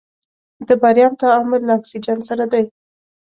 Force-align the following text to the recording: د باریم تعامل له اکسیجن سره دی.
د 0.67 0.69
باریم 0.81 1.11
تعامل 1.21 1.61
له 1.67 1.73
اکسیجن 1.79 2.19
سره 2.29 2.45
دی. 2.51 2.63